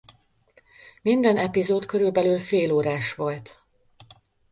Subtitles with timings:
[1.01, 3.63] Minden epizód körülbelül fél órás volt.